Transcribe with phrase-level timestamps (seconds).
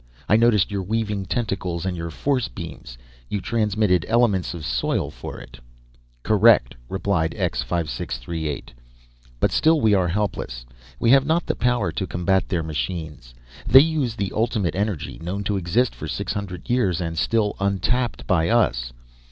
[0.27, 2.97] I noticed your weaving tentacles, and your force beams.
[3.29, 5.59] You transmuted elements of soil for it?"
[6.23, 8.73] "Correct," replied X 5638.
[9.39, 10.65] "But still we are helpless.
[10.99, 13.35] We have not the power to combat their machines.
[13.67, 18.25] They use the Ultimate Energy known to exist for six hundred years, and still untapped
[18.25, 18.91] by us.